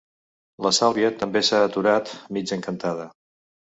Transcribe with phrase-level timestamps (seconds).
[0.67, 3.11] La Sàlvia també s'ha aturat, mig encantada.